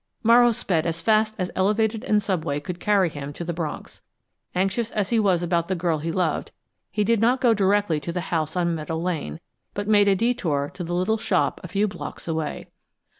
[0.23, 4.01] Morrow sped as fast as elevated and subway could carry him to the Bronx.
[4.55, 6.51] Anxious as he was about the girl he loved,
[6.89, 9.39] he did not go directly to the house on Meadow Lane,
[9.75, 12.65] but made a detour to the little shop a few blocks away.